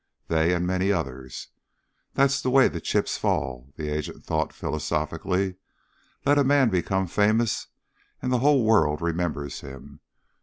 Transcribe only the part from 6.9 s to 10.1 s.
famous and the whole world remembers him.